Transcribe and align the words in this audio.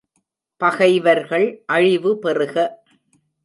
பகைவர்கள் 0.61 1.45
அழிவு 1.65 2.19
பெறுக! 2.19 2.55